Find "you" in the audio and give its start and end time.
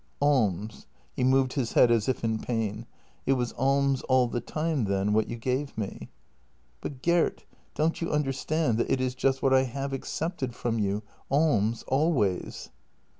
5.27-5.35, 8.01-8.09, 10.79-11.03